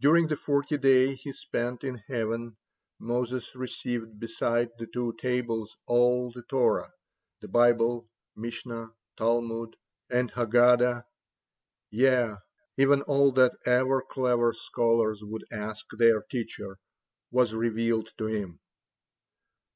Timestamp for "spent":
1.32-1.82